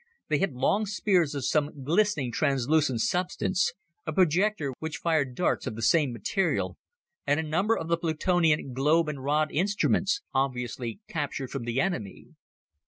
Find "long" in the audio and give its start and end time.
0.53-0.87